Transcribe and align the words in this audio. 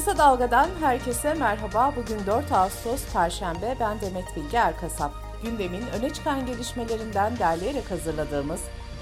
Kısa 0.00 0.18
Dalga'dan 0.18 0.68
herkese 0.80 1.34
merhaba. 1.34 1.92
Bugün 1.96 2.26
4 2.26 2.52
Ağustos 2.52 3.12
Perşembe. 3.12 3.76
Ben 3.80 4.00
Demet 4.00 4.36
Bilge 4.36 4.56
Erkasap. 4.56 5.12
Gündemin 5.42 5.82
öne 5.98 6.12
çıkan 6.12 6.46
gelişmelerinden 6.46 7.38
derleyerek 7.38 7.90
hazırladığımız 7.90 8.60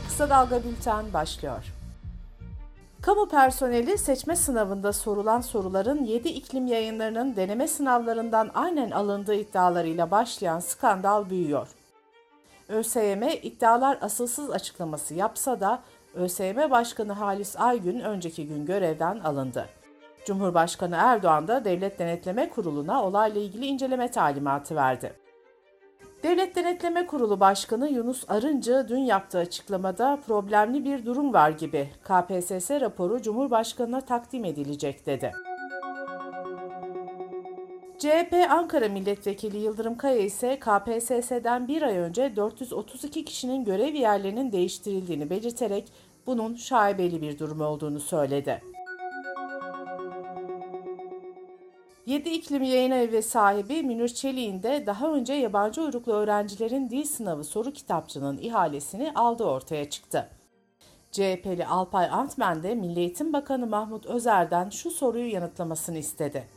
Kısa 0.09 0.31
Dalga 0.31 0.65
Bülten 0.65 1.13
başlıyor. 1.13 1.65
Kamu 3.03 3.29
personeli 3.29 3.99
seçme 3.99 4.37
sınavında 4.37 4.93
sorulan 4.93 5.41
soruların 5.41 6.05
7 6.05 6.29
iklim 6.29 6.67
yayınlarının 6.67 7.37
deneme 7.37 7.69
sınavlarından 7.69 8.51
aynen 8.55 8.91
alındığı 8.91 9.35
iddialarıyla 9.35 10.11
başlayan 10.11 10.61
skandal 10.61 11.31
büyüyor. 11.31 11.69
ÖSYM 12.69 13.23
iddialar 13.23 13.99
asılsız 14.01 14.51
açıklaması 14.51 15.15
yapsa 15.15 15.61
da 15.61 15.83
ÖSYM 16.15 16.71
Başkanı 16.71 17.13
Halis 17.13 17.57
Aygün 17.57 18.01
önceki 18.01 18.47
gün 18.47 18.67
görevden 18.67 19.19
alındı. 19.19 19.78
Cumhurbaşkanı 20.29 20.97
Erdoğan 20.99 21.49
da 21.49 21.65
Devlet 21.65 21.99
Denetleme 21.99 22.49
Kurulu'na 22.49 23.05
olayla 23.05 23.41
ilgili 23.41 23.67
inceleme 23.67 24.11
talimatı 24.11 24.77
verdi. 24.77 25.13
Devlet 26.23 26.57
Denetleme 26.57 27.07
Kurulu 27.07 27.41
Başkanı 27.41 27.89
Yunus 27.89 28.25
Arıncı 28.31 28.87
dün 28.89 28.99
yaptığı 28.99 29.39
açıklamada 29.39 30.19
problemli 30.27 30.85
bir 30.85 31.07
durum 31.07 31.33
var 31.33 31.51
gibi 31.51 31.91
KPSS 32.03 32.71
raporu 32.71 33.23
Cumhurbaşkanı'na 33.23 34.01
takdim 34.01 34.45
edilecek 34.45 35.07
dedi. 35.07 35.33
CHP 37.99 38.35
Ankara 38.51 38.89
Milletvekili 38.89 39.59
Yıldırım 39.59 39.97
Kaya 39.97 40.19
ise 40.19 40.59
KPSS'den 40.61 41.69
bir 41.69 41.83
ay 41.83 41.97
önce 41.97 42.37
432 42.37 43.25
kişinin 43.25 43.65
görev 43.65 43.95
yerlerinin 43.95 44.53
değiştirildiğini 44.53 45.31
belirterek 45.31 45.93
bunun 46.27 46.55
şaibeli 46.55 47.23
bir 47.23 47.39
durum 47.39 47.61
olduğunu 47.61 48.01
söyledi. 48.01 48.63
7 52.09 52.31
İklim 52.31 52.63
Yayın 52.63 52.91
Evi 52.91 53.23
sahibi 53.23 53.83
Münir 53.83 54.09
Çelik'in 54.09 54.63
de 54.63 54.87
daha 54.87 55.13
önce 55.13 55.33
yabancı 55.33 55.83
uyruklu 55.83 56.13
öğrencilerin 56.13 56.91
dil 56.91 57.05
sınavı 57.05 57.45
soru 57.45 57.73
kitapçının 57.73 58.39
ihalesini 58.39 59.13
aldığı 59.15 59.45
ortaya 59.45 59.91
çıktı. 59.91 60.29
CHP'li 61.13 61.67
Alpay 61.67 62.09
Antmen 62.11 62.63
de 62.63 62.75
Milli 62.75 63.01
Eğitim 63.01 63.33
Bakanı 63.33 63.67
Mahmut 63.67 64.07
Özer'den 64.07 64.71
şu 64.71 64.91
soruyu 64.91 65.33
yanıtlamasını 65.33 65.99
istedi. 65.99 66.49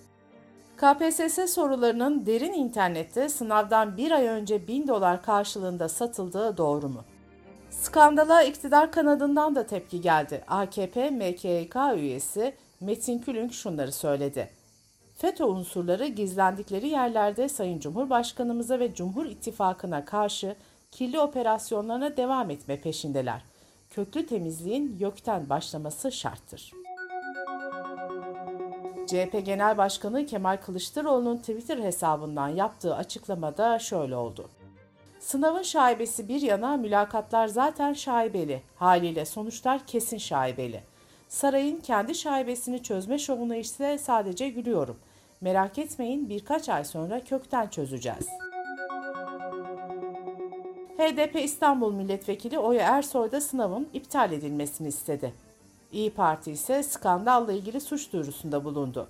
KPSS 0.78 1.54
sorularının 1.54 2.26
derin 2.26 2.54
internette 2.54 3.30
sınavdan 3.30 3.98
bir 3.98 4.12
ay 4.12 4.28
önce 4.28 4.68
1000 4.68 4.88
dolar 4.88 5.24
karşılığında 5.24 5.90
satıldığı 5.90 6.58
doğru 6.58 6.90
mu? 6.90 7.04
Skandala 7.70 8.44
iktidar 8.44 8.92
kanadından 8.92 9.56
da 9.56 9.66
tepki 9.66 10.02
geldi. 10.02 10.44
AKP 10.48 11.10
MKYK 11.10 11.76
üyesi 11.96 12.56
Metin 12.80 13.20
Külünk 13.20 13.54
şunları 13.54 13.92
söyledi. 13.92 14.61
FETÖ 15.22 15.46
unsurları 15.46 16.08
gizlendikleri 16.08 16.88
yerlerde 16.88 17.50
Sayın 17.50 17.80
Cumhurbaşkanımıza 17.80 18.80
ve 18.80 18.94
Cumhur 18.94 19.26
İttifakı'na 19.26 20.06
karşı 20.06 20.56
kirli 20.92 21.20
operasyonlarına 21.20 22.18
devam 22.18 22.50
etme 22.50 22.82
peşindeler. 22.82 23.42
Köklü 23.90 24.26
temizliğin 24.26 24.98
YÖK'ten 25.00 25.50
başlaması 25.50 26.12
şarttır. 26.12 26.72
CHP 29.08 29.46
Genel 29.46 29.78
Başkanı 29.78 30.26
Kemal 30.26 30.58
Kılıçdaroğlu'nun 30.58 31.38
Twitter 31.38 31.78
hesabından 31.78 32.50
yaptığı 32.50 32.96
açıklamada 32.96 33.80
şöyle 33.80 34.16
oldu. 34.16 34.50
Sınavın 35.20 35.64
şaibesi 35.64 36.28
bir 36.28 36.42
yana 36.42 36.78
mülakatlar 36.78 37.48
zaten 37.48 37.94
şaibeli. 37.94 38.62
Haliyle 38.76 39.26
sonuçlar 39.26 39.88
kesin 39.88 40.18
şaibeli. 40.18 40.84
Sarayın 41.28 41.80
kendi 41.80 42.16
şaibesini 42.16 42.84
çözme 42.84 43.18
şovuna 43.18 43.56
ise 43.56 43.98
sadece 43.98 44.50
gülüyorum.'' 44.50 45.11
Merak 45.42 45.78
etmeyin 45.78 46.30
birkaç 46.30 46.70
ay 46.70 46.86
sonra 46.86 47.24
kökten 47.24 47.68
çözeceğiz. 47.68 48.28
HDP 50.98 51.36
İstanbul 51.36 51.94
Milletvekili 51.94 52.60
Oya 52.60 52.98
Ersoy 52.98 53.32
da 53.32 53.42
sınavın 53.42 53.88
iptal 53.94 54.32
edilmesini 54.32 54.88
istedi. 54.88 55.34
İyi 55.92 56.12
Parti 56.12 56.52
ise 56.52 56.84
skandalla 56.84 57.54
ilgili 57.54 57.82
suç 57.82 58.14
duyurusunda 58.14 58.64
bulundu. 58.64 59.08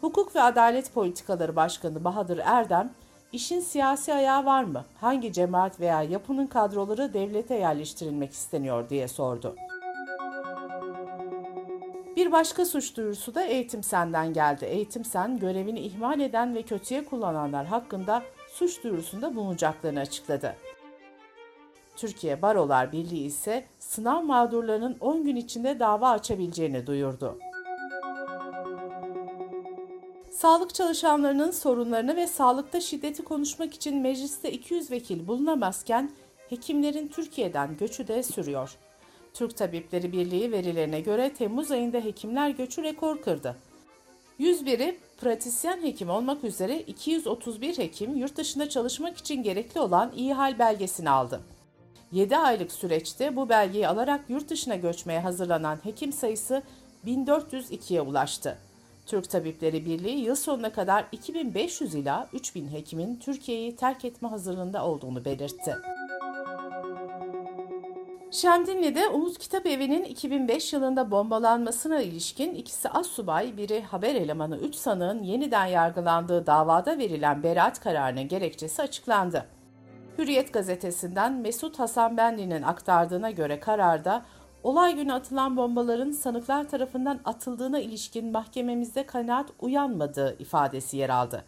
Hukuk 0.00 0.36
ve 0.36 0.42
Adalet 0.42 0.94
Politikaları 0.94 1.56
Başkanı 1.56 2.04
Bahadır 2.04 2.38
Erdem, 2.44 2.92
işin 3.32 3.60
siyasi 3.60 4.14
ayağı 4.14 4.44
var 4.44 4.64
mı? 4.64 4.84
Hangi 5.00 5.32
cemaat 5.32 5.80
veya 5.80 6.02
yapının 6.02 6.46
kadroları 6.46 7.14
devlete 7.14 7.54
yerleştirilmek 7.54 8.32
isteniyor 8.32 8.88
diye 8.88 9.08
sordu. 9.08 9.56
Bir 12.30 12.34
başka 12.34 12.64
suç 12.64 12.96
duyurusu 12.96 13.34
da 13.34 13.42
Eğitim 13.42 13.82
Sen'den 13.82 14.32
geldi. 14.32 14.64
Eğitim 14.64 15.04
Sen 15.04 15.38
görevini 15.38 15.80
ihmal 15.80 16.20
eden 16.20 16.54
ve 16.54 16.62
kötüye 16.62 17.04
kullananlar 17.04 17.66
hakkında 17.66 18.22
suç 18.48 18.84
duyurusunda 18.84 19.36
bulunacaklarını 19.36 20.00
açıkladı. 20.00 20.56
Türkiye 21.96 22.42
Barolar 22.42 22.92
Birliği 22.92 23.24
ise 23.24 23.64
sınav 23.78 24.22
mağdurlarının 24.22 24.96
10 25.00 25.24
gün 25.24 25.36
içinde 25.36 25.80
dava 25.80 26.10
açabileceğini 26.10 26.86
duyurdu. 26.86 27.38
Sağlık 30.30 30.74
çalışanlarının 30.74 31.50
sorunlarını 31.50 32.16
ve 32.16 32.26
sağlıkta 32.26 32.80
şiddeti 32.80 33.24
konuşmak 33.24 33.74
için 33.74 34.00
mecliste 34.00 34.52
200 34.52 34.90
vekil 34.90 35.26
bulunamazken 35.26 36.10
hekimlerin 36.48 37.08
Türkiye'den 37.08 37.76
göçü 37.76 38.08
de 38.08 38.22
sürüyor. 38.22 38.78
Türk 39.34 39.56
Tabipleri 39.56 40.12
Birliği 40.12 40.52
verilerine 40.52 41.00
göre 41.00 41.34
Temmuz 41.34 41.70
ayında 41.70 41.98
hekimler 41.98 42.50
göçü 42.50 42.82
rekor 42.82 43.22
kırdı. 43.22 43.56
101'i 44.40 44.98
pratisyen 45.20 45.82
hekim 45.82 46.10
olmak 46.10 46.44
üzere 46.44 46.80
231 46.80 47.78
hekim 47.78 48.16
yurt 48.16 48.36
dışında 48.36 48.68
çalışmak 48.68 49.18
için 49.18 49.42
gerekli 49.42 49.80
olan 49.80 50.12
iyi 50.16 50.34
hal 50.34 50.58
belgesini 50.58 51.10
aldı. 51.10 51.40
7 52.12 52.36
aylık 52.36 52.72
süreçte 52.72 53.36
bu 53.36 53.48
belgeyi 53.48 53.88
alarak 53.88 54.20
yurt 54.28 54.50
dışına 54.50 54.76
göçmeye 54.76 55.20
hazırlanan 55.20 55.78
hekim 55.82 56.12
sayısı 56.12 56.62
1402'ye 57.06 58.00
ulaştı. 58.00 58.58
Türk 59.06 59.30
Tabipleri 59.30 59.86
Birliği 59.86 60.24
yıl 60.24 60.34
sonuna 60.34 60.72
kadar 60.72 61.04
2500 61.12 61.94
ila 61.94 62.28
3000 62.32 62.68
hekimin 62.68 63.16
Türkiye'yi 63.16 63.76
terk 63.76 64.04
etme 64.04 64.28
hazırlığında 64.28 64.86
olduğunu 64.86 65.24
belirtti. 65.24 65.76
Şemdinli'de 68.30 69.08
Umut 69.08 69.38
Kitap 69.38 69.66
Evi'nin 69.66 70.04
2005 70.04 70.72
yılında 70.72 71.10
bombalanmasına 71.10 72.00
ilişkin 72.00 72.54
ikisi 72.54 72.88
assubay, 72.88 73.56
biri 73.56 73.82
haber 73.82 74.14
elemanı 74.14 74.58
3 74.58 74.74
sanığın 74.74 75.22
yeniden 75.22 75.66
yargılandığı 75.66 76.46
davada 76.46 76.98
verilen 76.98 77.42
beraat 77.42 77.80
kararının 77.80 78.28
gerekçesi 78.28 78.82
açıklandı. 78.82 79.46
Hürriyet 80.18 80.52
gazetesinden 80.52 81.32
Mesut 81.32 81.78
Hasan 81.78 82.16
Benli'nin 82.16 82.62
aktardığına 82.62 83.30
göre 83.30 83.60
kararda 83.60 84.22
olay 84.62 84.94
günü 84.94 85.12
atılan 85.12 85.56
bombaların 85.56 86.10
sanıklar 86.10 86.68
tarafından 86.68 87.20
atıldığına 87.24 87.78
ilişkin 87.80 88.32
mahkememizde 88.32 89.06
kanaat 89.06 89.50
uyanmadığı 89.60 90.36
ifadesi 90.38 90.96
yer 90.96 91.08
aldı. 91.08 91.44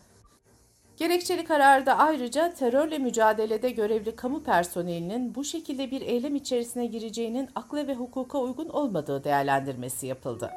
Gerekçeli 0.96 1.44
kararda 1.44 1.98
ayrıca 1.98 2.54
terörle 2.54 2.98
mücadelede 2.98 3.70
görevli 3.70 4.16
kamu 4.16 4.42
personelinin 4.42 5.34
bu 5.34 5.44
şekilde 5.44 5.90
bir 5.90 6.00
eylem 6.00 6.36
içerisine 6.36 6.86
gireceğinin 6.86 7.48
akla 7.54 7.86
ve 7.86 7.94
hukuka 7.94 8.38
uygun 8.38 8.68
olmadığı 8.68 9.24
değerlendirmesi 9.24 10.06
yapıldı. 10.06 10.50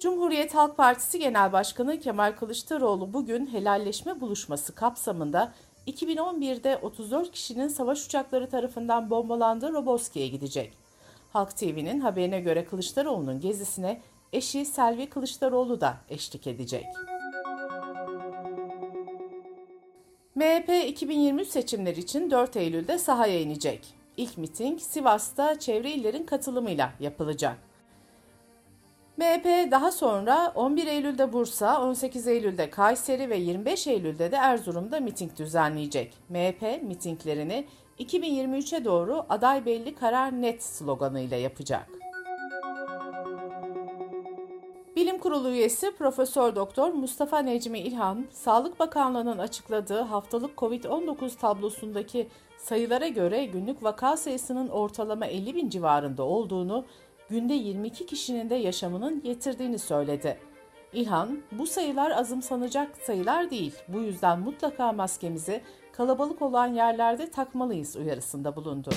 Cumhuriyet 0.00 0.54
Halk 0.54 0.76
Partisi 0.76 1.18
Genel 1.18 1.52
Başkanı 1.52 2.00
Kemal 2.00 2.32
Kılıçdaroğlu 2.32 3.12
bugün 3.12 3.46
helalleşme 3.46 4.20
buluşması 4.20 4.74
kapsamında 4.74 5.52
2011'de 5.86 6.76
34 6.76 7.32
kişinin 7.32 7.68
savaş 7.68 8.06
uçakları 8.06 8.50
tarafından 8.50 9.10
bombalandığı 9.10 9.72
Roboski'ye 9.72 10.28
gidecek. 10.28 10.72
Halk 11.32 11.56
TV'nin 11.56 12.00
haberine 12.00 12.40
göre 12.40 12.64
Kılıçdaroğlu'nun 12.64 13.40
gezisine 13.40 14.00
eşi 14.32 14.64
Selvi 14.64 15.10
Kılıçdaroğlu 15.10 15.80
da 15.80 15.96
eşlik 16.08 16.46
edecek. 16.46 16.84
MHP 20.38 20.88
2023 20.88 21.48
seçimleri 21.48 22.00
için 22.00 22.30
4 22.30 22.56
Eylül'de 22.56 22.98
sahaya 22.98 23.40
inecek. 23.40 23.94
İlk 24.16 24.38
miting 24.38 24.80
Sivas'ta 24.80 25.58
çevre 25.58 25.90
illerin 25.90 26.26
katılımıyla 26.26 26.92
yapılacak. 27.00 27.58
MHP 29.16 29.70
daha 29.70 29.92
sonra 29.92 30.52
11 30.54 30.86
Eylül'de 30.86 31.32
Bursa, 31.32 31.82
18 31.82 32.26
Eylül'de 32.26 32.70
Kayseri 32.70 33.30
ve 33.30 33.36
25 33.36 33.86
Eylül'de 33.86 34.32
de 34.32 34.36
Erzurum'da 34.36 35.00
miting 35.00 35.36
düzenleyecek. 35.36 36.14
MHP 36.28 36.82
mitinglerini 36.82 37.64
2023'e 37.98 38.84
doğru 38.84 39.26
aday 39.28 39.66
belli 39.66 39.94
karar 39.94 40.42
net 40.42 40.62
sloganıyla 40.62 41.36
yapacak. 41.36 41.97
Bilim 44.98 45.18
Kurulu 45.18 45.50
üyesi 45.50 45.90
Profesör 45.90 46.56
Doktor 46.56 46.92
Mustafa 46.92 47.38
Necmi 47.38 47.78
İlhan, 47.78 48.26
Sağlık 48.32 48.80
Bakanlığı'nın 48.80 49.38
açıkladığı 49.38 50.00
haftalık 50.00 50.56
COVID-19 50.56 51.36
tablosundaki 51.36 52.28
sayılara 52.56 53.08
göre 53.08 53.44
günlük 53.44 53.82
vaka 53.82 54.16
sayısının 54.16 54.68
ortalama 54.68 55.26
50 55.26 55.54
bin 55.54 55.68
civarında 55.68 56.22
olduğunu, 56.22 56.84
günde 57.28 57.54
22 57.54 58.06
kişinin 58.06 58.50
de 58.50 58.54
yaşamının 58.54 59.22
yitirdiğini 59.24 59.78
söyledi. 59.78 60.38
İlhan, 60.92 61.38
bu 61.52 61.66
sayılar 61.66 62.10
azımsanacak 62.10 62.96
sayılar 62.96 63.50
değil. 63.50 63.74
Bu 63.88 64.00
yüzden 64.00 64.40
mutlaka 64.40 64.92
maskemizi 64.92 65.60
kalabalık 65.92 66.42
olan 66.42 66.66
yerlerde 66.66 67.30
takmalıyız 67.30 67.96
uyarısında 67.96 68.56
bulundu. 68.56 68.90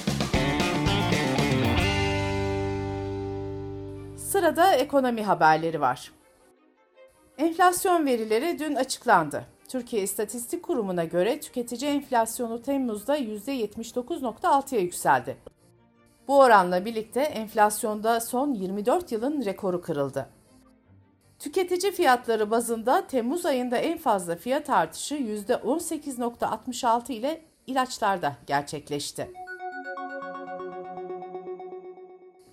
Sırada 4.32 4.74
ekonomi 4.74 5.24
haberleri 5.24 5.82
var. 5.82 6.12
Enflasyon 7.38 8.06
verileri 8.06 8.60
dün 8.60 8.76
açıklandı. 8.76 9.46
Türkiye 9.68 10.04
İstatistik 10.04 10.64
Kurumu'na 10.64 11.04
göre 11.04 11.40
tüketici 11.40 11.92
enflasyonu 11.92 12.62
Temmuz'da 12.62 13.18
%79.6'ya 13.18 14.82
yükseldi. 14.82 15.38
Bu 16.28 16.40
oranla 16.40 16.86
birlikte 16.86 17.22
enflasyonda 17.22 18.20
son 18.20 18.54
24 18.54 19.12
yılın 19.12 19.46
rekoru 19.46 19.82
kırıldı. 19.82 20.30
Tüketici 21.40 21.92
fiyatları 21.92 22.52
bazında 22.52 23.08
Temmuz 23.08 23.46
ayında 23.46 23.78
en 23.78 23.98
fazla 23.98 24.36
fiyat 24.36 24.70
artışı 24.70 25.16
%18.66 25.16 27.12
ile 27.12 27.42
ilaçlarda 27.68 28.36
gerçekleşti. 28.48 29.41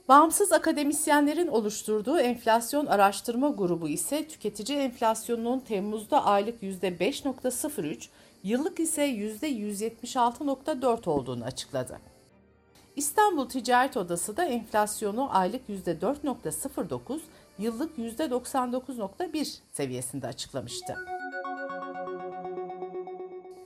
Bağımsız 0.09 0.53
akademisyenlerin 0.53 1.47
oluşturduğu 1.47 2.19
enflasyon 2.19 2.87
araştırma 2.87 3.49
grubu 3.49 3.89
ise 3.89 4.29
tüketici 4.29 4.79
enflasyonunun 4.79 5.61
Temmuz'da 5.61 6.25
aylık 6.25 6.63
%5.03, 6.63 8.09
yıllık 8.45 8.81
ise 8.81 9.09
%176.4 9.09 11.11
olduğunu 11.11 11.45
açıkladı. 11.45 12.01
İstanbul 12.97 13.49
Ticaret 13.49 13.97
Odası 13.97 14.37
da 14.37 14.45
enflasyonu 14.45 15.37
aylık 15.37 15.69
%4.09, 15.69 17.21
yıllık 17.59 17.99
%99.1 17.99 19.59
seviyesinde 19.73 20.27
açıklamıştı. 20.27 21.18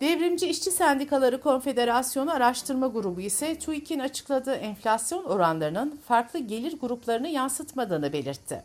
Devrimci 0.02 0.48
İşçi 0.48 0.70
Sendikaları 0.70 1.40
Konfederasyonu 1.40 2.32
Araştırma 2.32 2.86
Grubu 2.86 3.20
ise 3.20 3.58
TÜİK'in 3.58 3.98
açıkladığı 3.98 4.54
enflasyon 4.54 5.24
oranlarının 5.24 6.00
farklı 6.08 6.38
gelir 6.38 6.80
gruplarını 6.80 7.28
yansıtmadığını 7.28 8.12
belirtti. 8.12 8.64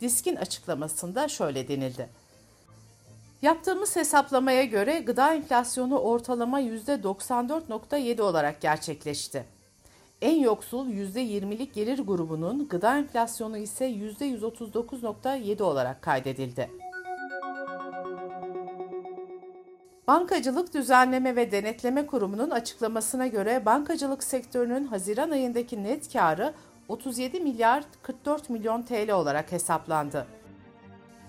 Disk'in 0.00 0.36
açıklamasında 0.36 1.28
şöyle 1.28 1.68
denildi. 1.68 2.08
Yaptığımız 3.42 3.96
hesaplamaya 3.96 4.64
göre 4.64 4.98
gıda 4.98 5.34
enflasyonu 5.34 5.98
ortalama 5.98 6.60
%94.7 6.60 8.22
olarak 8.22 8.60
gerçekleşti. 8.60 9.44
En 10.22 10.40
yoksul 10.40 10.88
%20'lik 10.88 11.74
gelir 11.74 11.98
grubunun 11.98 12.68
gıda 12.68 12.98
enflasyonu 12.98 13.58
ise 13.58 13.90
%139.7 13.90 15.62
olarak 15.62 16.02
kaydedildi. 16.02 16.70
Bankacılık 20.06 20.74
Düzenleme 20.74 21.36
ve 21.36 21.52
Denetleme 21.52 22.06
Kurumu'nun 22.06 22.50
açıklamasına 22.50 23.26
göre 23.26 23.66
bankacılık 23.66 24.24
sektörünün 24.24 24.84
Haziran 24.84 25.30
ayındaki 25.30 25.84
net 25.84 26.12
karı 26.12 26.54
37 26.88 27.40
milyar 27.40 27.84
44 28.02 28.50
milyon 28.50 28.82
TL 28.82 29.10
olarak 29.10 29.52
hesaplandı. 29.52 30.26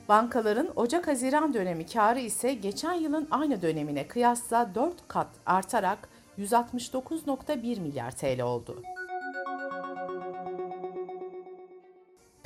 Bankaların 0.10 0.70
Ocak-Haziran 0.76 1.54
dönemi 1.54 1.86
karı 1.86 2.20
ise 2.20 2.54
geçen 2.54 2.94
yılın 2.94 3.28
aynı 3.32 3.62
dönemine 3.62 4.08
kıyasla 4.08 4.76
4 4.76 4.94
kat 5.08 5.28
artarak 5.46 6.10
169.1 6.40 7.82
milyar 7.82 8.12
TL 8.12 8.42
oldu. 8.42 8.84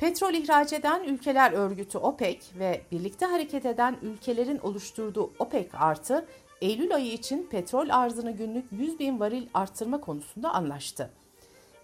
Petrol 0.02 0.34
ihraç 0.34 0.72
eden 0.72 1.04
ülkeler 1.04 1.52
örgütü 1.52 1.98
OPEC 1.98 2.38
ve 2.58 2.80
birlikte 2.92 3.26
hareket 3.26 3.66
eden 3.66 3.96
ülkelerin 4.02 4.58
oluşturduğu 4.58 5.32
OPEC 5.38 5.68
artı 5.74 6.26
Eylül 6.60 6.94
ayı 6.94 7.12
için 7.12 7.46
petrol 7.50 7.88
arzını 7.88 8.30
günlük 8.30 8.64
100 8.72 8.98
bin 8.98 9.20
varil 9.20 9.46
arttırma 9.54 10.00
konusunda 10.00 10.54
anlaştı. 10.54 11.10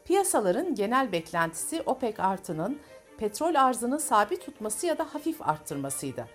Piyasaların 0.05 0.75
genel 0.75 1.13
beklentisi 1.13 1.83
OPEC 1.87 2.15
artının 2.19 2.79
petrol 3.19 3.55
arzını 3.55 4.01
sabit 4.01 4.47
tutması 4.47 4.87
ya 4.87 4.99
da 4.99 5.15
hafif 5.15 5.49
arttırmasıydı. 5.49 6.27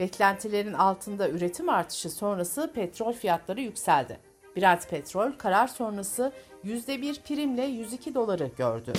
Beklentilerin 0.00 0.72
altında 0.72 1.28
üretim 1.28 1.68
artışı 1.68 2.10
sonrası 2.10 2.72
petrol 2.74 3.12
fiyatları 3.12 3.60
yükseldi. 3.60 4.20
Brent 4.56 4.90
petrol 4.90 5.32
karar 5.32 5.66
sonrası 5.66 6.32
%1 6.64 7.22
primle 7.22 7.64
102 7.64 8.14
doları 8.14 8.50
gördü. 8.58 8.92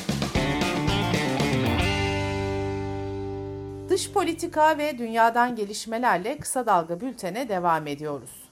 Dış 3.91 4.11
politika 4.11 4.77
ve 4.77 4.97
dünyadan 4.97 5.55
gelişmelerle 5.55 6.37
kısa 6.37 6.65
dalga 6.65 7.01
bültene 7.01 7.49
devam 7.49 7.87
ediyoruz. 7.87 8.49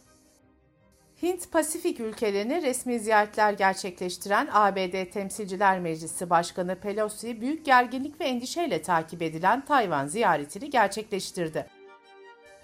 Hint-Pasifik 1.22 2.00
ülkelerini 2.00 2.62
resmi 2.62 3.00
ziyaretler 3.00 3.54
gerçekleştiren 3.54 4.50
ABD 4.52 5.12
Temsilciler 5.12 5.80
Meclisi 5.80 6.30
Başkanı 6.30 6.76
Pelosi 6.76 7.42
büyük 7.42 7.66
gerginlik 7.66 8.22
ve 8.22 8.26
endişeyle 8.26 8.82
takip 8.82 9.22
edilen 9.22 9.66
Tayvan 9.66 10.08
ziyaretini 10.08 10.70
gerçekleştirdi. 10.70 11.66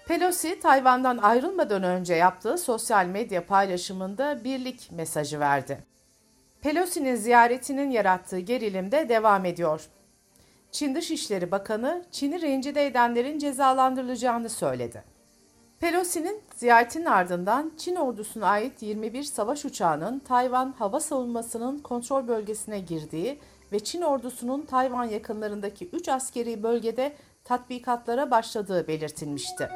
Pelosi, 0.08 0.60
Tayvan'dan 0.60 1.18
ayrılmadan 1.18 1.82
önce 1.82 2.14
yaptığı 2.14 2.58
sosyal 2.58 3.06
medya 3.06 3.46
paylaşımında 3.46 4.44
birlik 4.44 4.92
mesajı 4.92 5.40
verdi. 5.40 5.78
Pelosi'nin 6.60 7.14
ziyaretinin 7.14 7.90
yarattığı 7.90 8.38
gerilim 8.38 8.92
de 8.92 9.08
devam 9.08 9.44
ediyor. 9.44 9.88
Çin 10.76 10.94
Dışişleri 10.94 11.50
Bakanı 11.50 12.04
Çin'i 12.12 12.42
rencide 12.42 12.86
edenlerin 12.86 13.38
cezalandırılacağını 13.38 14.48
söyledi. 14.48 15.04
Pelosi'nin 15.80 16.40
ziyaretinin 16.54 17.04
ardından 17.04 17.72
Çin 17.76 17.96
ordusuna 17.96 18.46
ait 18.46 18.82
21 18.82 19.22
savaş 19.22 19.64
uçağının 19.64 20.18
Tayvan 20.18 20.74
hava 20.78 21.00
savunmasının 21.00 21.78
kontrol 21.78 22.28
bölgesine 22.28 22.80
girdiği 22.80 23.38
ve 23.72 23.80
Çin 23.80 24.02
ordusunun 24.02 24.62
Tayvan 24.62 25.04
yakınlarındaki 25.04 25.88
3 25.92 26.08
askeri 26.08 26.62
bölgede 26.62 27.16
tatbikatlara 27.44 28.30
başladığı 28.30 28.88
belirtilmişti. 28.88 29.68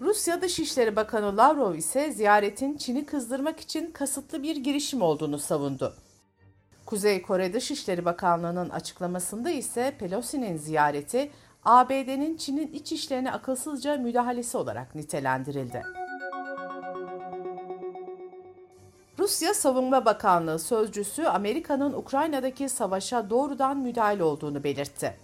Rusya 0.00 0.42
Dışişleri 0.42 0.96
Bakanı 0.96 1.36
Lavrov 1.36 1.74
ise 1.74 2.12
ziyaretin 2.12 2.76
Çin'i 2.76 3.06
kızdırmak 3.06 3.60
için 3.60 3.90
kasıtlı 3.90 4.42
bir 4.42 4.56
girişim 4.56 5.02
olduğunu 5.02 5.38
savundu. 5.38 5.94
Kuzey 6.86 7.22
Kore 7.22 7.52
Dışişleri 7.52 8.04
Bakanlığı'nın 8.04 8.70
açıklamasında 8.70 9.50
ise 9.50 9.94
Pelosi'nin 9.98 10.56
ziyareti 10.56 11.30
ABD'nin 11.64 12.36
Çin'in 12.36 12.72
iç 12.72 12.92
işlerine 12.92 13.32
akılsızca 13.32 13.96
müdahalesi 13.96 14.56
olarak 14.56 14.94
nitelendirildi. 14.94 15.82
Rusya 19.18 19.54
Savunma 19.54 20.04
Bakanlığı 20.04 20.58
sözcüsü 20.58 21.24
Amerika'nın 21.24 21.92
Ukrayna'daki 21.92 22.68
savaşa 22.68 23.30
doğrudan 23.30 23.76
müdahil 23.76 24.20
olduğunu 24.20 24.64
belirtti. 24.64 25.16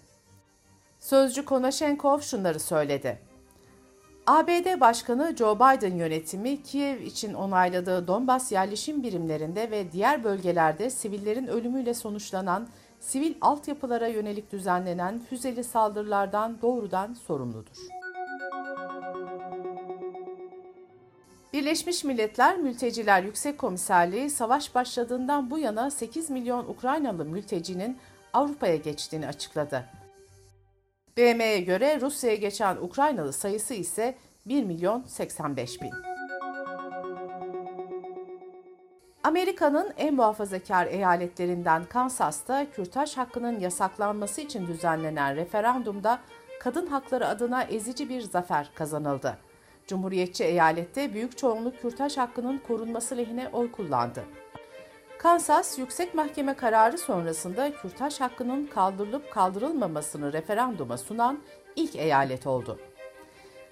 Sözcü 1.01 1.45
Konashenkov 1.45 2.21
şunları 2.21 2.61
söyledi. 2.61 3.32
ABD 4.27 4.81
Başkanı 4.81 5.35
Joe 5.37 5.57
Biden 5.57 5.97
yönetimi 5.97 6.63
Kiev 6.63 7.01
için 7.01 7.35
onayladığı 7.35 8.09
Donbas 8.09 8.53
yerleşim 8.53 9.03
birimlerinde 9.03 9.71
ve 9.71 9.93
diğer 9.93 10.25
bölgelerde 10.25 10.91
sivillerin 10.91 11.47
ölümüyle 11.47 11.95
sonuçlanan 11.95 12.69
sivil 13.01 13.35
altyapılara 13.41 14.07
yönelik 14.07 14.53
düzenlenen 14.53 15.21
füzeli 15.31 15.65
saldırılardan 15.65 16.63
doğrudan 16.63 17.15
sorumludur. 17.15 17.77
Birleşmiş 21.53 22.05
Milletler 22.05 22.59
Mülteciler 22.59 23.23
Yüksek 23.23 23.59
Komiserliği 23.59 24.31
savaş 24.31 24.75
başladığından 24.75 25.51
bu 25.51 25.59
yana 25.59 25.91
8 25.91 26.31
milyon 26.31 26.69
Ukraynalı 26.69 27.25
mültecinin 27.25 27.99
Avrupa'ya 28.33 28.77
geçtiğini 28.77 29.27
açıkladı. 29.27 30.02
BM'ye 31.17 31.61
göre 31.61 32.01
Rusya'ya 32.01 32.37
geçen 32.37 32.77
Ukraynalı 32.77 33.33
sayısı 33.33 33.75
ise 33.75 34.15
1 34.47 34.65
milyon 34.65 35.03
85 35.03 35.83
bin. 35.83 35.91
Amerika'nın 39.23 39.93
en 39.97 40.15
muhafazakar 40.15 40.87
eyaletlerinden 40.87 41.85
Kansas'ta 41.85 42.71
kürtaj 42.71 43.17
hakkının 43.17 43.61
yasaklanması 43.61 44.41
için 44.41 44.67
düzenlenen 44.67 45.37
referandumda 45.37 46.19
kadın 46.61 46.87
hakları 46.87 47.29
adına 47.29 47.63
ezici 47.63 48.09
bir 48.09 48.21
zafer 48.21 48.71
kazanıldı. 48.75 49.39
Cumhuriyetçi 49.87 50.45
eyalette 50.45 51.15
büyük 51.15 51.39
çoğunluk 51.39 51.81
kürtaj 51.83 52.17
hakkının 52.17 52.59
korunması 52.59 53.17
lehine 53.17 53.49
oy 53.49 53.73
kullandı. 53.73 54.25
Kansas 55.23 55.79
Yüksek 55.79 56.15
Mahkeme 56.15 56.55
kararı 56.55 56.99
sonrasında 56.99 57.75
kürtaj 57.75 58.21
hakkının 58.21 58.67
kaldırılıp 58.67 59.31
kaldırılmamasını 59.33 60.33
referanduma 60.33 60.99
sunan 60.99 61.39
ilk 61.77 61.97
eyalet 61.97 62.47
oldu. 62.47 62.79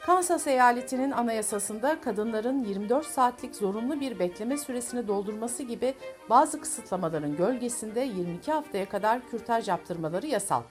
Kansas 0.00 0.46
eyaletinin 0.46 1.10
anayasasında 1.10 2.00
kadınların 2.00 2.64
24 2.64 3.06
saatlik 3.06 3.56
zorunlu 3.56 4.00
bir 4.00 4.18
bekleme 4.18 4.56
süresini 4.56 5.08
doldurması 5.08 5.62
gibi 5.62 5.94
bazı 6.30 6.60
kısıtlamaların 6.60 7.36
gölgesinde 7.36 8.00
22 8.00 8.52
haftaya 8.52 8.88
kadar 8.88 9.28
kürtaj 9.30 9.68
yaptırmaları 9.68 10.26
yasal. 10.26 10.62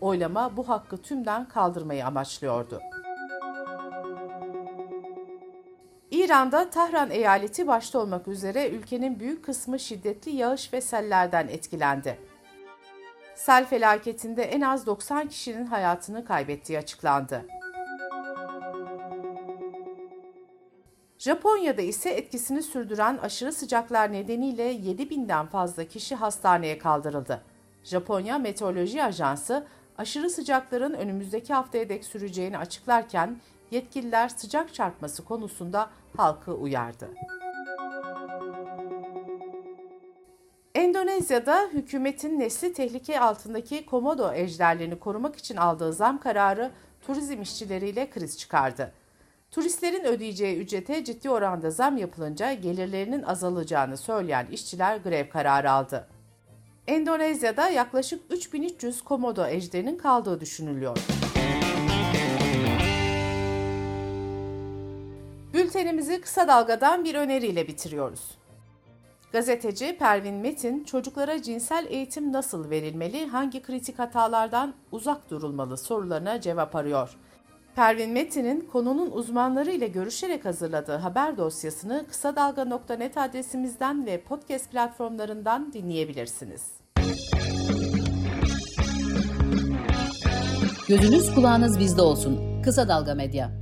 Oylama 0.00 0.56
bu 0.56 0.68
hakkı 0.68 0.96
tümden 0.96 1.48
kaldırmayı 1.48 2.06
amaçlıyordu. 2.06 2.80
İran'da 6.32 6.70
Tahran 6.70 7.10
eyaleti 7.10 7.66
başta 7.66 7.98
olmak 7.98 8.28
üzere 8.28 8.68
ülkenin 8.68 9.20
büyük 9.20 9.44
kısmı 9.44 9.78
şiddetli 9.78 10.36
yağış 10.36 10.72
ve 10.72 10.80
sellerden 10.80 11.48
etkilendi. 11.48 12.18
Sel 13.34 13.66
felaketinde 13.66 14.42
en 14.42 14.60
az 14.60 14.86
90 14.86 15.28
kişinin 15.28 15.66
hayatını 15.66 16.24
kaybettiği 16.24 16.78
açıklandı. 16.78 17.46
Japonya'da 21.18 21.82
ise 21.82 22.10
etkisini 22.10 22.62
sürdüren 22.62 23.18
aşırı 23.22 23.52
sıcaklar 23.52 24.12
nedeniyle 24.12 24.74
7000'den 24.74 25.46
fazla 25.46 25.84
kişi 25.84 26.14
hastaneye 26.14 26.78
kaldırıldı. 26.78 27.42
Japonya 27.84 28.38
Meteoroloji 28.38 29.02
Ajansı 29.02 29.66
aşırı 29.98 30.30
sıcakların 30.30 30.92
önümüzdeki 30.92 31.54
haftaya 31.54 31.88
dek 31.88 32.04
süreceğini 32.04 32.58
açıklarken 32.58 33.36
yetkililer 33.72 34.28
sıcak 34.28 34.74
çarpması 34.74 35.24
konusunda 35.24 35.90
halkı 36.16 36.54
uyardı. 36.54 37.08
Endonezya'da 40.74 41.68
hükümetin 41.72 42.40
nesli 42.40 42.72
tehlike 42.72 43.20
altındaki 43.20 43.86
komodo 43.86 44.32
ejderlerini 44.32 44.98
korumak 44.98 45.36
için 45.36 45.56
aldığı 45.56 45.92
zam 45.92 46.20
kararı 46.20 46.70
turizm 47.06 47.42
işçileriyle 47.42 48.10
kriz 48.10 48.38
çıkardı. 48.38 48.92
Turistlerin 49.50 50.04
ödeyeceği 50.04 50.56
ücrete 50.56 51.04
ciddi 51.04 51.30
oranda 51.30 51.70
zam 51.70 51.96
yapılınca 51.96 52.52
gelirlerinin 52.52 53.22
azalacağını 53.22 53.96
söyleyen 53.96 54.46
işçiler 54.46 54.96
grev 54.96 55.28
kararı 55.28 55.70
aldı. 55.70 56.08
Endonezya'da 56.86 57.68
yaklaşık 57.68 58.22
3300 58.30 59.02
komodo 59.04 59.46
ejderinin 59.46 59.98
kaldığı 59.98 60.40
düşünülüyor. 60.40 61.21
Bültenimizi 65.72 66.20
kısa 66.20 66.48
dalgadan 66.48 67.04
bir 67.04 67.14
öneriyle 67.14 67.68
bitiriyoruz. 67.68 68.20
Gazeteci 69.32 69.96
Pervin 69.98 70.34
Metin, 70.34 70.84
çocuklara 70.84 71.42
cinsel 71.42 71.86
eğitim 71.88 72.32
nasıl 72.32 72.70
verilmeli, 72.70 73.26
hangi 73.26 73.62
kritik 73.62 73.98
hatalardan 73.98 74.74
uzak 74.92 75.30
durulmalı 75.30 75.76
sorularına 75.76 76.40
cevap 76.40 76.76
arıyor. 76.76 77.16
Pervin 77.76 78.10
Metin'in 78.10 78.60
konunun 78.72 79.10
uzmanları 79.10 79.70
ile 79.70 79.86
görüşerek 79.86 80.44
hazırladığı 80.44 80.96
haber 80.96 81.38
dosyasını 81.38 82.06
kısa 82.08 82.36
dalga.net 82.36 83.16
adresimizden 83.16 84.06
ve 84.06 84.20
podcast 84.20 84.70
platformlarından 84.70 85.72
dinleyebilirsiniz. 85.72 86.62
Gözünüz 90.88 91.34
kulağınız 91.34 91.78
bizde 91.78 92.02
olsun. 92.02 92.62
Kısa 92.62 92.88
Dalga 92.88 93.14
Medya. 93.14 93.61